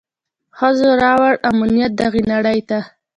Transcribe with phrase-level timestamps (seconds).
[0.57, 2.79] ښځو راووړ امنيت دغي نړۍ ته.